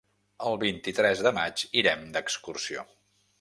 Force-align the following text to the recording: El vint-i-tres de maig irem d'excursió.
El 0.51 0.55
vint-i-tres 0.63 1.21
de 1.27 1.33
maig 1.39 1.67
irem 1.83 2.09
d'excursió. 2.17 2.89